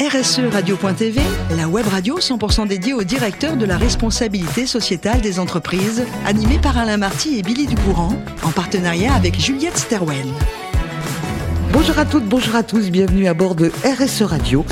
[0.00, 1.20] RSE Radio.tv,
[1.56, 6.76] la web radio 100% dédiée aux directeurs de la responsabilité sociétale des entreprises, animée par
[6.76, 8.12] Alain Marty et Billy Ducourant,
[8.42, 10.32] en partenariat avec Juliette Sterwen.
[11.72, 14.64] Bonjour à toutes, bonjour à tous, bienvenue à bord de RSE Radio.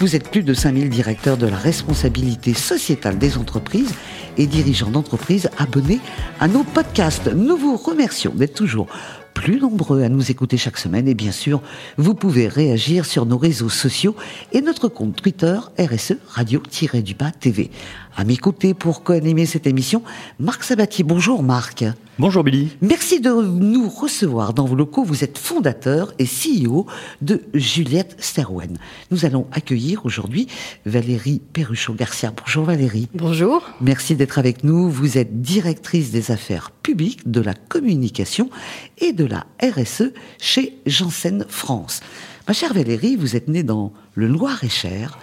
[0.00, 3.92] Vous êtes plus de 5000 directeurs de la responsabilité sociétale des entreprises
[4.38, 6.00] et dirigeants d'entreprises abonnés
[6.40, 7.30] à nos podcasts.
[7.34, 8.86] Nous vous remercions d'être toujours
[9.34, 11.62] plus nombreux à nous écouter chaque semaine et bien sûr,
[11.96, 14.14] vous pouvez réagir sur nos réseaux sociaux
[14.52, 17.70] et notre compte Twitter RSE Radio-du-Bas TV.
[18.16, 20.02] À mes côtés pour co-animer cette émission,
[20.38, 21.04] Marc Sabatier.
[21.04, 21.84] Bonjour Marc.
[22.18, 22.76] Bonjour Billy.
[22.82, 25.04] Merci de nous recevoir dans vos locaux.
[25.04, 26.86] Vous êtes fondateur et CEO
[27.22, 28.76] de Juliette Sterwen.
[29.10, 30.48] Nous allons accueillir aujourd'hui
[30.84, 32.32] Valérie Perruchot-Garcia.
[32.36, 33.08] Bonjour Valérie.
[33.14, 33.62] Bonjour.
[33.80, 34.90] Merci d'être avec nous.
[34.90, 38.50] Vous êtes directrice des affaires publiques, de la communication
[38.98, 42.00] et de la RSE chez Janssen France.
[42.48, 45.18] Ma chère Valérie, vous êtes née dans le Loir-et-Cher.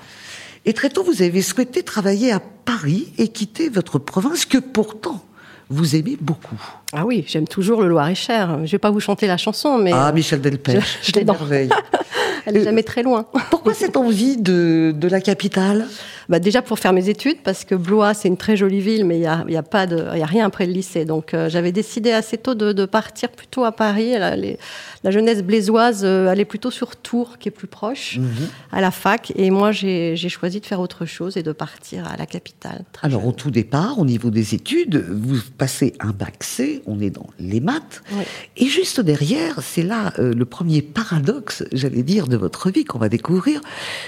[0.68, 5.24] Et très tôt, vous avez souhaité travailler à Paris et quitter votre province que pourtant
[5.70, 6.62] vous aimez beaucoup.
[6.92, 8.66] Ah oui, j'aime toujours le Loir-et-Cher.
[8.66, 9.92] Je vais pas vous chanter la chanson, mais...
[9.94, 11.70] Ah, Michel Delpech, je, je merveille.
[12.46, 13.26] Elle n'est jamais très loin.
[13.50, 15.88] Pourquoi cette envie de, de la capitale?
[16.30, 19.18] Bah Déjà pour faire mes études, parce que Blois, c'est une très jolie ville, mais
[19.18, 21.06] il n'y a, y a, pas de, y a rien après le lycée.
[21.06, 24.12] Donc euh, j'avais décidé assez tôt de, de, partir plutôt à Paris.
[24.12, 24.58] La, les,
[25.04, 28.28] la jeunesse blésoise euh, allait plutôt sur Tours, qui est plus proche, mmh.
[28.72, 29.32] à la fac.
[29.36, 32.84] Et moi, j'ai choisi de faire autre chose et de partir à la capitale.
[33.02, 33.30] Alors jeune.
[33.30, 37.28] au tout départ, au niveau des études, vous passez un bac C, on est dans
[37.40, 38.04] les maths.
[38.12, 38.24] Oui.
[38.58, 43.00] Et juste derrière, c'est là euh, le premier paradoxe, j'allais dire, de votre vie qu'on
[43.00, 43.62] va découvrir.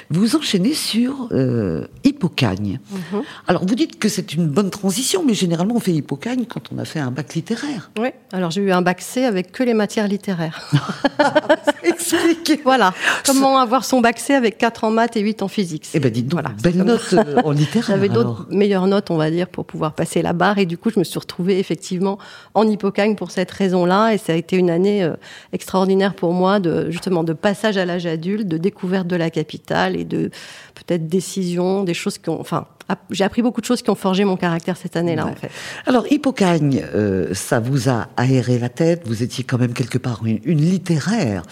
[0.09, 2.79] Vous enchaînez sur euh, Hippocagne.
[2.91, 3.17] Mmh.
[3.47, 6.77] Alors vous dites que c'est une bonne transition, mais généralement on fait Hippocagne quand on
[6.77, 7.91] a fait un bac littéraire.
[7.99, 10.69] Oui, alors j'ai eu un bac C avec que les matières littéraires.
[11.83, 12.61] Expliquez.
[12.63, 12.93] Voilà,
[13.25, 15.87] comment avoir son bac C avec 4 en maths et 8 en physique.
[15.93, 17.87] Eh ben dites donc, voilà, belle note euh, en littéraire.
[17.95, 20.57] J'avais d'autres meilleures notes, on va dire, pour pouvoir passer la barre.
[20.57, 22.17] Et du coup, je me suis retrouvée effectivement
[22.53, 24.13] en Hippocagne pour cette raison-là.
[24.13, 25.15] Et ça a été une année euh,
[25.53, 29.95] extraordinaire pour moi, de, justement, de passage à l'âge adulte, de découverte de la capitale
[29.95, 30.31] et de
[30.75, 32.65] peut-être décision, des choses qui ont, enfin,
[33.11, 35.31] j'ai appris beaucoup de choses qui ont forgé mon caractère cette année-là, Ouais.
[35.31, 35.51] en fait.
[35.85, 39.03] Alors Hippocagne, euh, ça vous a aéré la tête.
[39.05, 41.43] Vous étiez quand même quelque part une, une littéraire,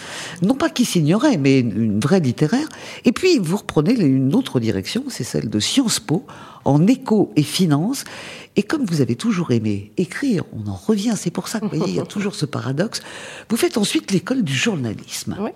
[0.42, 2.68] non pas qui s'ignorait, mais une, une, vraie littéraire.
[3.06, 6.26] Et puis vous reprenez une autre direction, c'est celle de Sciences Po
[6.66, 8.04] en éco et finance.
[8.56, 11.14] Et comme vous avez toujours aimé écrire, on en revient.
[11.16, 13.02] C'est pour ça que vous voyez, il y a toujours ce paradoxe.
[13.50, 15.36] Vous faites ensuite l'école du journalisme.
[15.40, 15.52] Oui.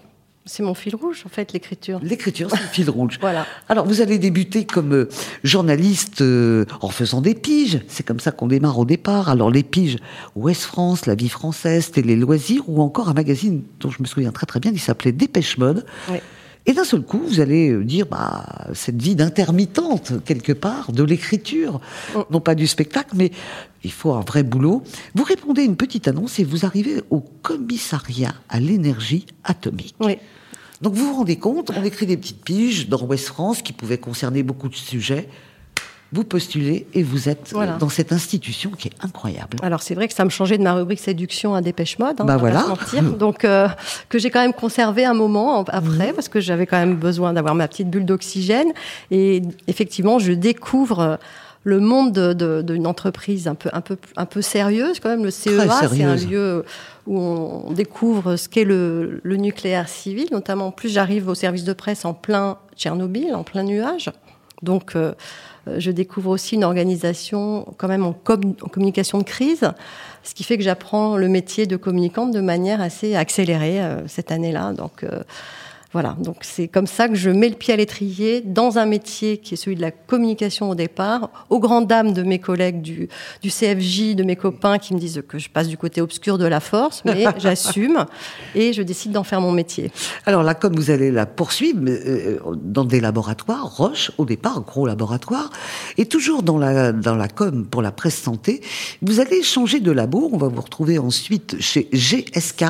[0.45, 1.99] C'est mon fil rouge, en fait, l'écriture.
[2.01, 3.17] L'écriture, c'est le fil rouge.
[3.21, 3.45] voilà.
[3.69, 5.09] Alors, vous allez débuter comme euh,
[5.43, 7.79] journaliste euh, en faisant des piges.
[7.87, 9.29] C'est comme ça qu'on démarre au départ.
[9.29, 9.97] Alors, les piges,
[10.35, 14.31] Ouest France, La Vie Française, Télé Loisirs, ou encore un magazine dont je me souviens
[14.31, 15.85] très très bien, il s'appelait Dépêche Mode.
[16.09, 16.17] Oui.
[16.65, 21.81] Et d'un seul coup, vous allez dire, bah, cette vie d'intermittente, quelque part, de l'écriture,
[22.15, 22.25] Oh.
[22.29, 23.31] non pas du spectacle, mais
[23.83, 24.83] il faut un vrai boulot.
[25.15, 29.95] Vous répondez à une petite annonce et vous arrivez au commissariat à l'énergie atomique.
[29.99, 30.17] Oui.
[30.81, 33.99] Donc vous vous rendez compte, on écrit des petites piges dans Ouest France qui pouvaient
[33.99, 35.29] concerner beaucoup de sujets.
[36.13, 37.77] Vous postulez et vous êtes Voilà.
[37.77, 39.57] dans cette institution qui est incroyable.
[39.61, 42.25] Alors c'est vrai que ça me changeait de ma rubrique séduction à Dépêche Mode, hein,
[42.25, 42.65] Bah voilà.
[42.67, 43.01] mentir.
[43.17, 43.67] Donc euh,
[44.09, 47.31] que j'ai quand même conservé un moment en- après parce que j'avais quand même besoin
[47.33, 48.73] d'avoir ma petite bulle d'oxygène
[49.09, 51.15] et effectivement je découvre euh,
[51.63, 55.23] le monde de- de- d'une entreprise un peu un peu un peu sérieuse quand même
[55.23, 56.65] le CEA c'est un lieu
[57.07, 61.63] où on découvre ce qu'est le, le nucléaire civil notamment en plus j'arrive au service
[61.63, 64.09] de presse en plein Tchernobyl en plein nuage
[64.61, 65.13] donc euh,
[65.77, 69.71] je découvre aussi une organisation quand même en communication de crise,
[70.23, 74.31] ce qui fait que j'apprends le métier de communicante de manière assez accélérée euh, cette
[74.31, 74.73] année-là.
[74.73, 75.23] Donc euh,
[75.93, 79.37] voilà, donc c'est comme ça que je mets le pied à l'étrier dans un métier
[79.39, 83.09] qui est celui de la communication au départ, aux grandes dames de mes collègues du,
[83.41, 86.45] du CFJ, de mes copains qui me disent que je passe du côté obscur de
[86.45, 88.05] la force, mais j'assume
[88.55, 89.91] et je décide d'en faire mon métier.
[90.25, 94.87] Alors là, comme vous allez la poursuivre euh, dans des laboratoires, Roche, au départ, gros
[94.87, 95.49] laboratoire,
[95.97, 98.61] et toujours dans la, dans la com pour la presse santé,
[99.01, 100.29] vous allez changer de labo.
[100.31, 102.65] On va vous retrouver ensuite chez GSK,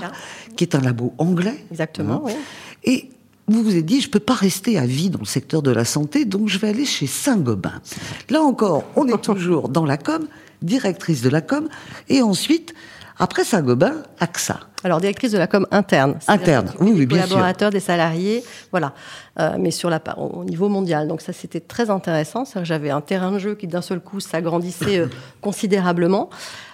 [0.56, 1.64] qui est un labo anglais.
[1.70, 2.34] Exactement, oui.
[2.84, 3.10] Et
[3.48, 5.86] vous vous êtes dit, je peux pas rester à vie dans le secteur de la
[5.86, 7.82] santé, donc je vais aller chez Saint-Gobain.
[8.30, 10.28] Là encore, on est toujours dans la com,
[10.62, 11.68] directrice de la com,
[12.10, 12.74] et ensuite,
[13.20, 14.71] Après Saint-Gobain, AXA.
[14.84, 16.18] Alors, directrice de la com interne.
[16.28, 17.30] Interne, oui, oui, bien sûr.
[17.30, 18.94] Collaborateurs, des salariés, voilà.
[19.40, 21.08] Euh, mais sur la, au niveau mondial.
[21.08, 22.44] Donc ça, c'était très intéressant.
[22.64, 25.08] J'avais un terrain de jeu qui, d'un seul coup, s'agrandissait euh,
[25.40, 26.30] considérablement.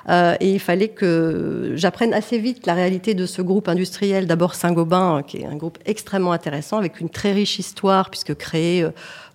[0.10, 4.26] Euh, et il fallait que j'apprenne assez vite la réalité de ce groupe industriel.
[4.26, 8.88] D'abord Saint-Gobain, qui est un groupe extrêmement intéressant, avec une très riche histoire, puisque créé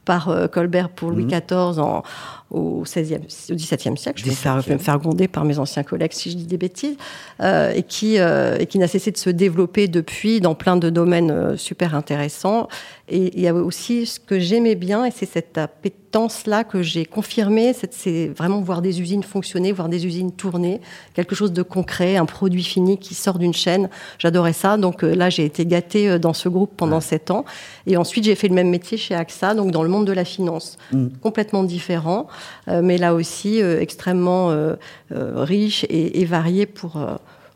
[0.05, 1.81] par Colbert pour Louis XIV mmh.
[1.81, 2.03] en,
[2.53, 3.21] au, 16e,
[3.51, 4.21] au XVIIe siècle.
[4.21, 6.97] Je vais me faire, gronder par mes anciens collègues si je dis des bêtises,
[7.41, 10.89] euh, et qui, euh, et qui n'a cessé de se développer depuis dans plein de
[10.89, 12.69] domaines euh, super intéressants.
[13.09, 17.05] Et il y a aussi ce que j'aimais bien, et c'est cette appétence-là que j'ai
[17.05, 20.81] confirmée, c'est vraiment voir des usines fonctionner, voir des usines tourner,
[21.15, 23.91] quelque chose de concret, un produit fini qui sort d'une chaîne.
[24.19, 24.77] J'adorais ça.
[24.77, 27.45] Donc là, j'ai été gâtée dans ce groupe pendant sept ans.
[27.87, 30.25] Et ensuite, j'ai fait le même métier chez AXA, donc dans le monde de la
[30.25, 31.09] finance, mmh.
[31.21, 32.29] complètement différent.
[32.69, 34.77] Euh, mais là aussi euh, extrêmement euh,
[35.11, 36.99] riche et, et, varié pour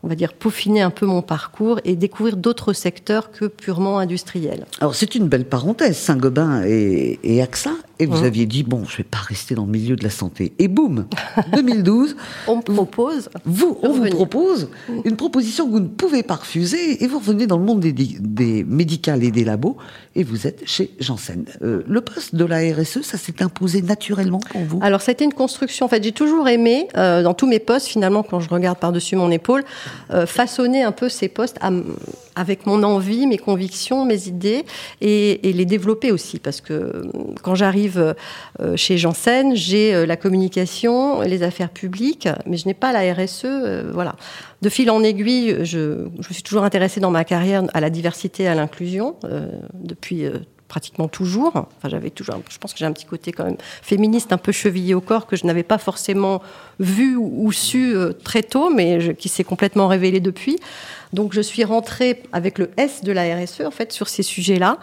[0.07, 4.65] on va dire, peaufiner un peu mon parcours et découvrir d'autres secteurs que purement industriels.
[4.79, 8.93] Alors c'est une belle parenthèse, Saint-Gobain et, et, AXA, et vous aviez dit, bon, je
[8.93, 10.53] ne vais pas rester dans le milieu de la santé.
[10.59, 11.07] Et boum,
[11.53, 12.15] 2012,
[12.47, 13.29] on propose.
[13.45, 14.69] Vous, on vous propose
[15.05, 17.91] une proposition que vous ne pouvez pas refuser, et vous revenez dans le monde des,
[17.93, 19.77] des médicales et des labos,
[20.15, 21.45] et vous êtes chez Janssen.
[21.61, 24.79] Euh, le poste de la RSE, ça s'est imposé naturellement pour vous?
[24.81, 25.85] Alors ça a été une construction.
[25.85, 29.15] En fait, j'ai toujours aimé, euh, dans tous mes postes, finalement, quand je regarde par-dessus
[29.15, 29.63] mon épaule,
[30.11, 31.57] euh, façonner un peu ces postes
[32.37, 34.63] avec mon envie, mes convictions, mes idées
[35.01, 36.39] et, les développer aussi.
[36.39, 37.03] Parce que euh,
[37.41, 38.15] quand j'arrive
[38.59, 43.45] euh, chez Janssen, j'ai la communication, les affaires publiques, mais je n'ai pas la RSE.
[43.91, 44.15] voilà.
[44.61, 48.47] De fil en aiguille, je, me suis toujours intéressée dans ma carrière à la diversité
[48.47, 49.15] à l'inclusion
[49.73, 50.25] depuis
[50.67, 51.51] pratiquement toujours.
[51.55, 54.51] Enfin, j'avais toujours, je pense que j'ai un petit côté quand même féministe, un peu
[54.51, 56.41] chevillé au corps que je n'avais pas forcément
[56.79, 60.57] vu ou, su euh, très tôt, mais qui s'est complètement révélé depuis.
[61.13, 64.77] Donc je suis rentrée avec le S de la RSE en fait sur ces sujets-là.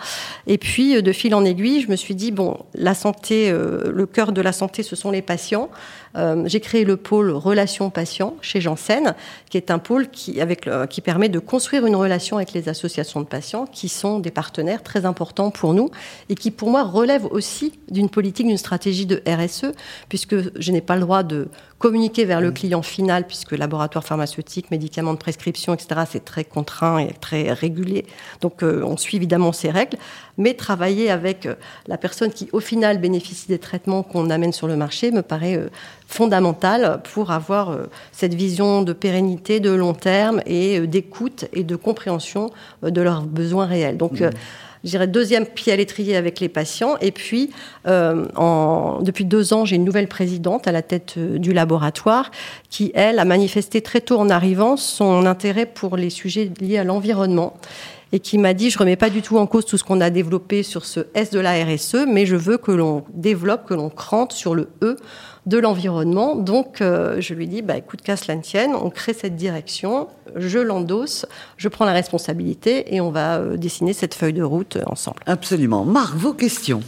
[0.47, 3.91] Et puis euh, de fil en aiguille, je me suis dit bon, la santé, euh,
[3.93, 5.71] le cœur de la santé, ce sont les patients.
[6.17, 9.15] Euh, j'ai créé le pôle relations patients chez Janssen,
[9.51, 13.21] qui est un pôle qui avec qui permet de construire une relation avec les associations
[13.21, 15.91] de patients, qui sont des partenaires très importants pour nous
[16.29, 19.73] et qui pour moi relèvent aussi d'une politique, d'une stratégie de RSE,
[20.09, 21.49] puisque je n'ai pas le droit de
[21.79, 22.55] communiquer vers le mmh.
[22.55, 28.07] client final, puisque laboratoire pharmaceutique, médicaments de prescription, etc., c'est très contraint et très régulier.
[28.41, 29.99] Donc euh, on suit évidemment ces règles,
[30.39, 31.55] mais travailler avec euh,
[31.89, 35.57] la personne qui au final bénéficie des traitements qu'on amène sur le marché me paraît
[35.57, 35.69] euh,
[36.07, 37.77] fondamental pour avoir
[38.13, 42.51] cette vision de pérennité, de long terme et d'écoute et de compréhension
[42.83, 43.97] de leurs besoins réels.
[43.97, 44.31] Donc mmh
[44.85, 46.97] je dirais, deuxième pied à l'étrier avec les patients.
[47.01, 47.51] Et puis,
[47.87, 48.27] euh,
[49.01, 52.31] depuis deux ans, j'ai une nouvelle présidente à la tête euh, du laboratoire
[52.69, 56.85] qui, elle, a manifesté très tôt en arrivant son intérêt pour les sujets liés à
[56.85, 57.55] l'environnement
[58.13, 60.09] et qui m'a dit je remets pas du tout en cause tout ce qu'on a
[60.09, 63.91] développé sur ce S de la RSE, mais je veux que l'on développe, que l'on
[63.91, 64.97] crante sur le E
[65.47, 66.37] de l'environnement.
[66.37, 70.59] Donc, euh, je lui dis, bah, écoute, qu'à cela tienne, on crée cette direction, je
[70.59, 71.27] l'endosse,
[71.57, 75.19] je prends la responsabilité et on va euh, dessiner cette feuille de route ensemble.
[75.27, 75.85] Absolument.
[75.85, 76.81] Marc, vos questions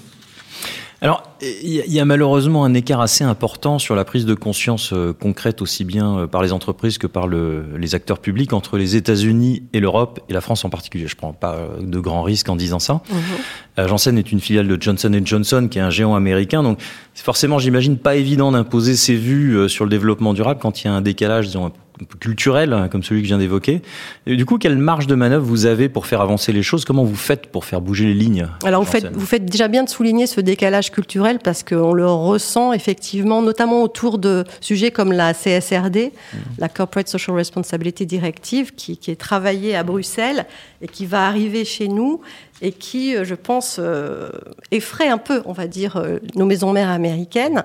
[1.02, 5.12] alors, il y a malheureusement un écart assez important sur la prise de conscience euh,
[5.12, 9.80] concrète, aussi bien par les entreprises que par les acteurs publics, entre les États-Unis et
[9.80, 11.06] l'Europe, et la France en particulier.
[11.06, 12.94] Je ne prends pas de grands risques en disant ça.
[12.94, 13.86] Mmh.
[13.86, 16.62] Janssen est une filiale de Johnson Johnson, qui est un géant américain.
[16.62, 16.78] Donc,
[17.14, 20.86] c'est forcément, j'imagine, pas évident d'imposer ses vues euh, sur le développement durable quand il
[20.86, 21.72] y a un décalage, disons,
[22.20, 23.82] culturel, hein, comme celui que je viens d'évoquer.
[24.26, 26.84] Du coup, quelle marge de manœuvre vous avez pour faire avancer les choses?
[26.84, 29.84] Comment vous faites pour faire bouger les lignes Alors, vous faites, vous faites déjà bien
[29.84, 35.12] de souligner ce décalage culturel parce qu'on le ressent effectivement, notamment autour de sujets comme
[35.12, 36.36] la CSRD, mmh.
[36.58, 40.46] la Corporate Social Responsibility Directive, qui, qui est travaillée à Bruxelles
[40.82, 42.20] et qui va arriver chez nous
[42.62, 44.30] et qui, euh, je pense, euh,
[44.70, 47.64] effraie un peu, on va dire, euh, nos maisons mères américaines,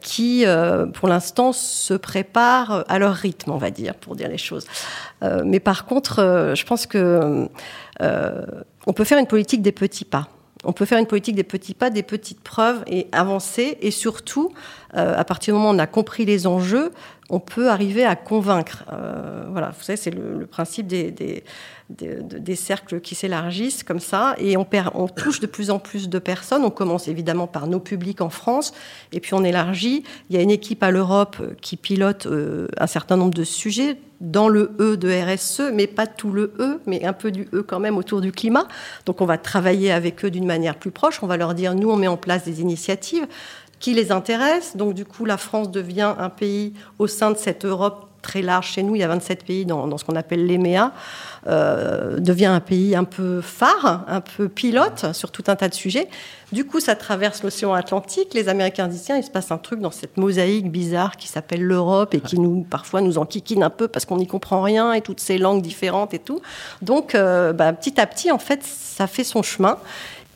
[0.00, 0.44] qui,
[0.94, 4.64] pour l'instant, se préparent à leur rythme, on va dire, pour dire les choses.
[5.44, 7.48] mais par contre, je pense que
[7.98, 10.28] on peut faire une politique des petits pas.
[10.62, 13.76] On peut faire une politique des petits pas, des petites preuves et avancer.
[13.80, 14.52] Et surtout,
[14.92, 16.92] à partir du moment où on a compris les enjeux,
[17.30, 18.84] on peut arriver à convaincre.
[19.50, 21.42] voilà, vous savez, c'est le, principe des
[21.90, 26.64] des cercles qui s'élargissent comme ça et on touche de plus en plus de personnes.
[26.64, 28.72] On commence évidemment par nos publics en France
[29.12, 30.04] et puis on élargit.
[30.28, 33.98] Il y a une équipe à l'Europe qui pilote euh, un certain nombre de sujets
[34.20, 37.62] dans le E de RSE, mais pas tout le E, mais un peu du E
[37.62, 38.68] quand même autour du climat.
[39.06, 41.22] Donc on va travailler avec eux d'une manière plus proche.
[41.22, 43.26] On va leur dire, nous, on met en place des initiatives
[43.80, 44.76] qui les intéressent.
[44.76, 48.68] Donc du coup, la France devient un pays au sein de cette Europe très large
[48.68, 50.92] chez nous, il y a 27 pays dans, dans ce qu'on appelle l'EMEA,
[51.46, 55.74] euh, devient un pays un peu phare, un peu pilote sur tout un tas de
[55.74, 56.08] sujets.
[56.52, 58.34] Du coup, ça traverse l'océan Atlantique.
[58.34, 61.62] Les Américains disent tiens, il se passe un truc dans cette mosaïque bizarre qui s'appelle
[61.62, 65.00] l'Europe et qui nous parfois nous enquiquine un peu parce qu'on n'y comprend rien et
[65.00, 66.40] toutes ces langues différentes et tout.
[66.82, 69.78] Donc, euh, bah, petit à petit, en fait, ça fait son chemin.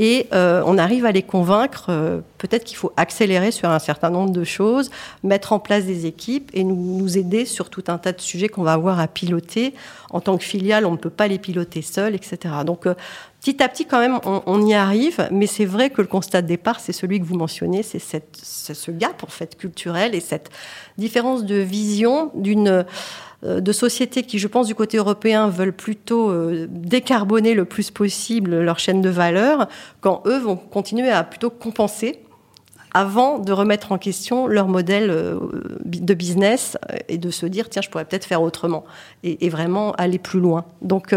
[0.00, 4.10] Et euh, on arrive à les convaincre, euh, peut-être qu'il faut accélérer sur un certain
[4.10, 4.90] nombre de choses,
[5.22, 8.48] mettre en place des équipes et nous, nous aider sur tout un tas de sujets
[8.48, 9.72] qu'on va avoir à piloter.
[10.10, 12.38] En tant que filiale, on ne peut pas les piloter seul, etc.
[12.66, 12.94] Donc euh,
[13.40, 16.42] petit à petit, quand même, on, on y arrive, mais c'est vrai que le constat
[16.42, 20.50] de départ, c'est celui que vous mentionnez, c'est ce gap en fait culturel et cette
[20.98, 22.84] différence de vision d'une
[23.44, 28.60] de sociétés qui, je pense, du côté européen, veulent plutôt euh, décarboner le plus possible
[28.60, 29.68] leur chaîne de valeur,
[30.00, 32.20] quand eux vont continuer à plutôt compenser
[32.94, 35.38] avant de remettre en question leur modèle euh,
[35.84, 38.84] de business et de se dire tiens je pourrais peut-être faire autrement
[39.24, 40.64] et, et, vraiment aller plus loin.
[40.80, 41.14] Donc,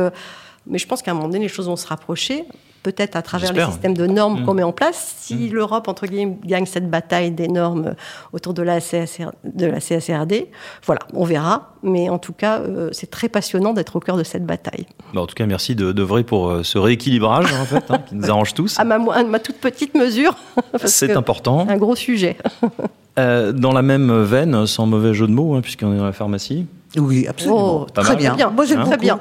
[0.65, 2.45] mais je pense qu'à un moment donné les choses vont se rapprocher
[2.87, 4.45] peut-être à travers les systèmes de normes mmh.
[4.45, 5.15] qu'on met en place.
[5.19, 5.53] Si mmh.
[5.53, 7.95] l'Europe, entre guillemets, gagne cette bataille des normes
[8.31, 10.47] autour de la, CSR, de la CSRD,
[10.85, 11.73] voilà, on verra.
[11.83, 14.85] Mais en tout cas, euh, c'est très passionnant d'être au cœur de cette bataille.
[15.13, 17.99] Bah en tout cas, merci de, de vrai pour euh, ce rééquilibrage, en fait, hein,
[18.07, 18.79] qui nous arrange tous.
[18.79, 20.35] À ma, à ma toute petite mesure.
[20.85, 21.67] c'est important.
[21.67, 22.37] Un gros sujet.
[23.19, 26.13] euh, dans la même veine, sans mauvais jeu de mots, hein, puisqu'on est dans la
[26.13, 26.67] pharmacie,
[26.97, 27.81] oui, absolument.
[27.81, 28.35] Oh, très, bien.
[28.35, 28.49] bien.
[28.49, 29.19] Moi, j'aime hein très bien.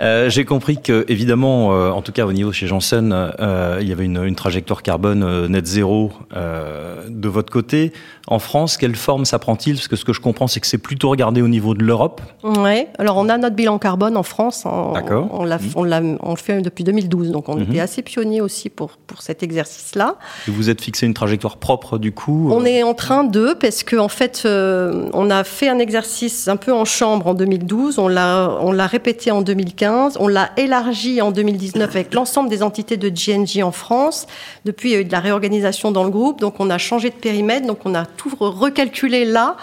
[0.00, 3.88] euh, J'ai compris que, évidemment, euh, en tout cas au niveau chez Janssen, euh, il
[3.88, 7.92] y avait une, une trajectoire carbone euh, net zéro euh, de votre côté.
[8.28, 9.74] En France, quelle forme ça prend-il?
[9.76, 12.20] Parce que ce que je comprends, c'est que c'est plutôt regardé au niveau de l'Europe.
[12.42, 14.64] Oui, alors on a notre bilan carbone en France.
[14.94, 15.28] D'accord.
[15.32, 15.60] On, l'a, Mmh.
[15.76, 17.62] on, l'a, on le fait depuis 2012, donc on Mhm.
[17.70, 20.16] était assez pionniers aussi pour, pour cet exercice-là.
[20.48, 23.82] Et vous êtes fixé une trajectoire propre, du coup On est en train de, parce
[23.84, 27.98] qu'en en fait, euh, on a fait un exercice un peu en chambre en 2012,
[27.98, 32.62] on l'a, on l'a répété en 2015, on l'a élargi en 2019 avec l'ensemble des
[32.62, 34.26] entités de GNG en France.
[34.64, 37.10] Depuis, il y a eu de la réorganisation dans le groupe, donc on a changé
[37.10, 39.56] de périmètre, donc on a tout re- recalculé là.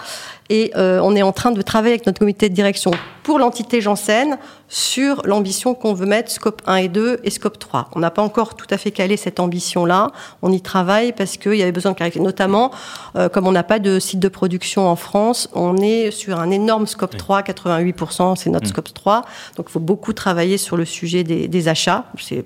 [0.50, 2.90] Et euh, on est en train de travailler avec notre comité de direction
[3.22, 4.36] pour l'entité Janssen
[4.68, 7.88] sur l'ambition qu'on veut mettre scope 1 et 2 et scope 3.
[7.94, 10.10] On n'a pas encore tout à fait calé cette ambition-là.
[10.42, 12.20] On y travaille parce qu'il y avait besoin de clarifier.
[12.20, 12.70] Notamment,
[13.16, 16.50] euh, comme on n'a pas de site de production en France, on est sur un
[16.50, 18.68] énorme scope 3, 88%, c'est notre Mm.
[18.68, 19.22] scope 3.
[19.56, 22.04] Donc il faut beaucoup travailler sur le sujet des, des achats.
[22.20, 22.44] C'est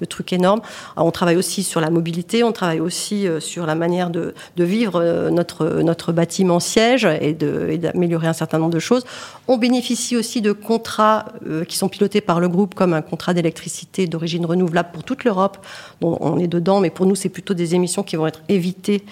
[0.00, 0.60] le truc énorme.
[0.96, 4.34] Alors, on travaille aussi sur la mobilité, on travaille aussi euh, sur la manière de,
[4.56, 9.04] de vivre euh, notre, notre bâtiment siège et d'améliorer un certain nombre de choses.
[9.48, 13.32] On bénéficie aussi de contrats euh, qui sont pilotés par le groupe, comme un contrat
[13.34, 15.58] d'électricité d'origine renouvelable pour toute l'Europe,
[16.00, 19.02] dont on est dedans, mais pour nous, c'est plutôt des émissions qui vont être évitées.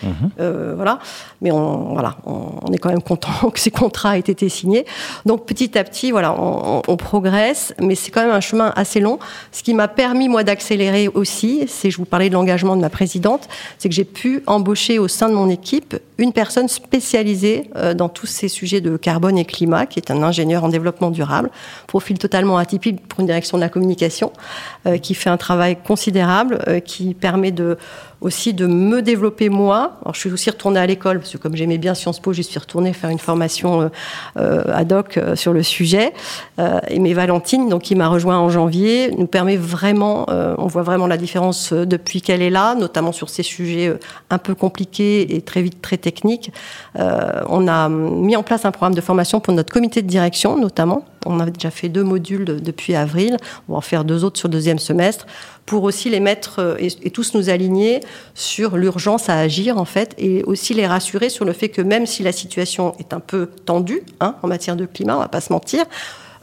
[0.40, 0.98] Euh, voilà.
[1.40, 4.84] Mais on, voilà, on, est quand même content que ces contrats aient été signés.
[5.24, 8.72] Donc petit à petit, voilà, on, on- on progresse, mais c'est quand même un chemin
[8.76, 9.18] assez long.
[9.52, 10.73] Ce qui m'a permis, moi, d'accélérer
[11.14, 14.98] aussi, c'est, je vous parlais de l'engagement de ma présidente, c'est que j'ai pu embaucher
[14.98, 19.38] au sein de mon équipe une personne spécialisée euh, dans tous ces sujets de carbone
[19.38, 21.50] et climat, qui est un ingénieur en développement durable,
[21.86, 24.32] profil totalement atypique pour une direction de la communication,
[24.86, 27.76] euh, qui fait un travail considérable, euh, qui permet de
[28.24, 29.98] aussi de me développer moi.
[30.02, 32.42] Alors, je suis aussi retournée à l'école parce que comme j'aimais bien Sciences Po, j'y
[32.42, 33.88] suis retournée faire une formation euh,
[34.38, 36.12] euh, ad hoc euh, sur le sujet.
[36.58, 40.66] Euh, et mais Valentine, donc qui m'a rejoint en janvier, nous permet vraiment, euh, on
[40.66, 43.92] voit vraiment la différence euh, depuis qu'elle est là, notamment sur ces sujets
[44.30, 46.50] un peu compliqués et très vite très techniques.
[46.96, 51.04] On a mis en place un programme de formation pour notre comité de direction, notamment.
[51.26, 53.36] On avait déjà fait deux modules de- depuis avril.
[53.68, 55.26] On va en faire deux autres sur le deuxième semestre
[55.66, 58.00] pour aussi les mettre et, et tous nous aligner
[58.34, 62.06] sur l'urgence à agir en fait et aussi les rassurer sur le fait que même
[62.06, 65.40] si la situation est un peu tendue hein, en matière de climat, on va pas
[65.40, 65.84] se mentir.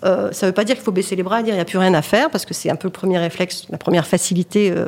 [0.03, 1.61] Euh, ça ne veut pas dire qu'il faut baisser les bras et dire il n'y
[1.61, 4.07] a plus rien à faire, parce que c'est un peu le premier réflexe, la première
[4.07, 4.87] facilité euh,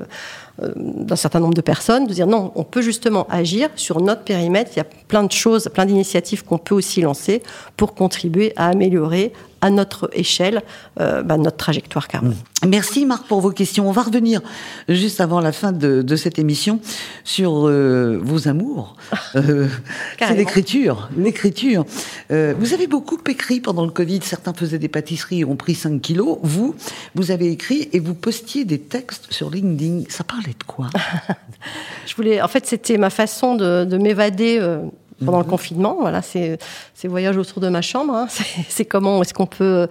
[0.60, 4.72] d'un certain nombre de personnes, de dire non, on peut justement agir sur notre périmètre.
[4.76, 7.42] Il y a plein de choses, plein d'initiatives qu'on peut aussi lancer
[7.76, 10.62] pour contribuer à améliorer à notre échelle
[11.00, 12.36] euh, bah, notre trajectoire carbone.
[12.68, 13.88] Merci Marc pour vos questions.
[13.88, 14.42] On va revenir
[14.90, 16.82] juste avant la fin de, de cette émission
[17.24, 18.96] sur euh, vos amours.
[19.36, 19.68] Euh,
[20.20, 21.10] c'est l'écriture.
[21.18, 21.86] L'écriture.
[22.30, 24.20] Euh, vous avez beaucoup écrit pendant le Covid.
[24.22, 26.38] Certains faisaient des pâtisseries et ont pris 5 kilos.
[26.44, 26.76] Vous,
[27.16, 30.04] vous avez écrit et vous postiez des textes sur LinkedIn.
[30.10, 30.88] Ça parlait de quoi?
[32.06, 34.80] Je voulais, en fait, c'était ma façon de, de m'évader euh,
[35.26, 35.98] pendant le confinement.
[36.00, 36.58] Voilà, c'est
[36.94, 38.14] ces voyages autour de ma chambre.
[38.14, 38.28] hein.
[38.30, 39.88] C'est c'est comment est-ce qu'on peut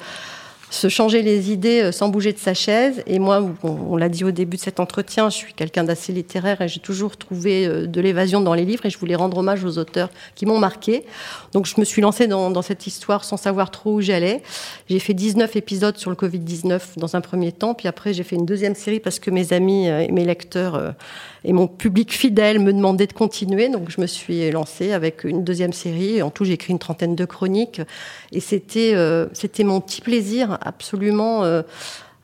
[0.73, 3.03] se changer les idées sans bouger de sa chaise.
[3.07, 6.61] Et moi, on, l'a dit au début de cet entretien, je suis quelqu'un d'assez littéraire
[6.61, 9.79] et j'ai toujours trouvé de l'évasion dans les livres et je voulais rendre hommage aux
[9.79, 11.05] auteurs qui m'ont marqué.
[11.53, 14.43] Donc je me suis lancée dans, cette histoire sans savoir trop où j'allais.
[14.89, 18.37] J'ai fait 19 épisodes sur le Covid-19 dans un premier temps, puis après j'ai fait
[18.37, 20.95] une deuxième série parce que mes amis et mes lecteurs
[21.45, 25.43] et mon public fidèle me demandait de continuer, donc je me suis lancée avec une
[25.43, 26.23] deuxième série.
[26.23, 27.81] En tout, j'ai écrit une trentaine de chroniques,
[28.31, 31.45] et c'était euh, c'était mon petit plaisir absolument.
[31.45, 31.63] Euh,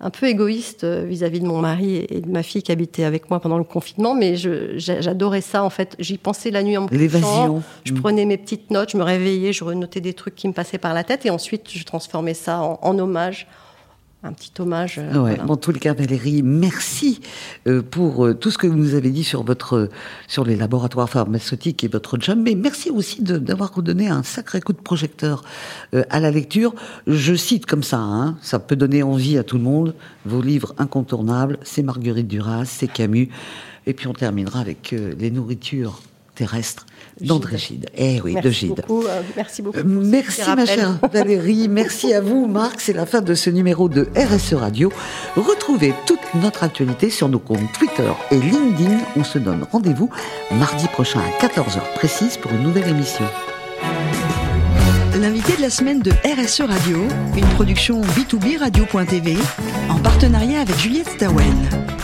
[0.00, 3.30] un peu égoïste euh, vis-à-vis de mon mari et de ma fille qui habitait avec
[3.30, 5.96] moi pendant le confinement, mais j'adorais ça en fait.
[5.98, 7.64] J'y pensais la nuit en me L'évasion.
[7.84, 8.00] Je mm.
[8.00, 10.94] prenais mes petites notes, je me réveillais, je renotais des trucs qui me passaient par
[10.94, 13.48] la tête et ensuite je transformais ça en hommage
[14.24, 14.98] un petit hommage.
[14.98, 17.20] Euh, ouais, En les cas, Valérie, merci
[17.68, 19.88] euh, pour euh, tout ce que vous nous avez dit sur votre
[20.26, 24.72] sur les laboratoires pharmaceutiques et votre job, mais merci aussi d'avoir redonné un sacré coup
[24.72, 25.44] de projecteur
[25.92, 26.74] à la lecture.
[27.06, 29.94] Je cite comme ça, hein, ça peut donner envie à tout le monde.
[30.26, 33.28] Vos livres incontournables, c'est Marguerite Duras, c'est Camus,
[33.86, 36.00] et puis on terminera avec les nourritures
[36.38, 36.86] terrestres
[37.20, 37.86] d'André Gide.
[37.96, 38.84] Eh oui, merci de Gide.
[38.86, 39.78] Beaucoup, euh, merci beaucoup.
[39.84, 44.08] merci ma chère Valérie, merci à vous Marc, c'est la fin de ce numéro de
[44.16, 44.92] RSE Radio.
[45.36, 48.98] Retrouvez toute notre actualité sur nos comptes Twitter et LinkedIn.
[49.16, 50.10] On se donne rendez-vous
[50.52, 53.24] mardi prochain à 14h précise pour une nouvelle émission.
[55.16, 56.98] L'invité de la semaine de RSE Radio,
[57.36, 59.36] une production B2B Radio.tv
[59.88, 61.97] en partenariat avec Juliette Stawen.